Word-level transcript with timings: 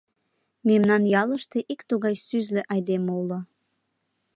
Мемнан 0.67 1.03
ялыште 1.21 1.57
ик 1.73 1.81
тугай 1.89 2.15
сӱзлӧ 2.25 2.61
айдеме 2.73 3.11
уло. 3.21 3.39